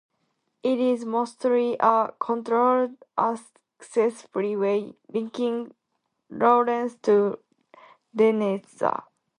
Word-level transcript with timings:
It 0.63 0.79
is 0.79 1.05
mostly 1.05 1.77
a 1.79 2.11
controlled-access 2.19 4.23
freeway, 4.33 4.95
linking 5.09 5.75
Lawrence 6.27 6.95
to 7.03 7.37
Lenexa. 8.17 9.03